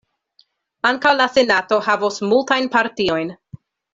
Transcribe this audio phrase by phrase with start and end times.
[0.89, 3.31] Ankaŭ la Senato havos multajn partiojn.